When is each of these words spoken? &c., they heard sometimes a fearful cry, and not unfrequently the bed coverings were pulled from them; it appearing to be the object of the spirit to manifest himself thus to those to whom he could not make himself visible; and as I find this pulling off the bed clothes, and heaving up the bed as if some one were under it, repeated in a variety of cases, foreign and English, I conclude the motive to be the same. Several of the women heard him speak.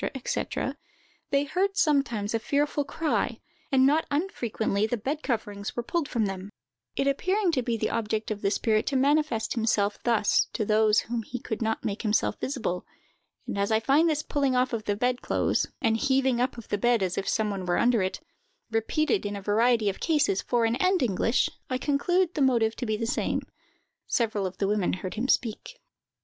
&c., 0.15 0.43
they 1.29 1.43
heard 1.43 1.77
sometimes 1.77 2.33
a 2.33 2.39
fearful 2.39 2.83
cry, 2.83 3.39
and 3.71 3.85
not 3.85 4.07
unfrequently 4.09 4.87
the 4.87 4.97
bed 4.97 5.21
coverings 5.21 5.75
were 5.75 5.83
pulled 5.83 6.07
from 6.09 6.25
them; 6.25 6.49
it 6.95 7.05
appearing 7.05 7.51
to 7.51 7.61
be 7.61 7.77
the 7.77 7.91
object 7.91 8.31
of 8.31 8.41
the 8.41 8.49
spirit 8.49 8.87
to 8.87 8.95
manifest 8.95 9.53
himself 9.53 9.99
thus 10.03 10.47
to 10.53 10.65
those 10.65 11.01
to 11.01 11.07
whom 11.09 11.21
he 11.21 11.39
could 11.39 11.61
not 11.61 11.85
make 11.85 12.01
himself 12.01 12.39
visible; 12.39 12.83
and 13.45 13.59
as 13.59 13.71
I 13.71 13.79
find 13.79 14.09
this 14.09 14.23
pulling 14.23 14.55
off 14.55 14.71
the 14.71 14.95
bed 14.95 15.21
clothes, 15.21 15.67
and 15.83 15.95
heaving 15.97 16.41
up 16.41 16.55
the 16.55 16.79
bed 16.79 17.03
as 17.03 17.15
if 17.15 17.29
some 17.29 17.51
one 17.51 17.67
were 17.67 17.77
under 17.77 18.01
it, 18.01 18.21
repeated 18.71 19.23
in 19.23 19.35
a 19.35 19.39
variety 19.43 19.87
of 19.87 19.99
cases, 19.99 20.41
foreign 20.41 20.77
and 20.77 21.03
English, 21.03 21.47
I 21.69 21.77
conclude 21.77 22.33
the 22.33 22.41
motive 22.41 22.75
to 22.77 22.87
be 22.87 22.97
the 22.97 23.05
same. 23.05 23.43
Several 24.07 24.47
of 24.47 24.57
the 24.57 24.67
women 24.67 24.93
heard 24.93 25.13
him 25.13 25.27
speak. 25.27 25.79